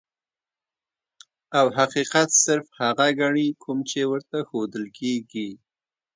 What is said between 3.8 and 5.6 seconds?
چي ورته ښودل کيږي.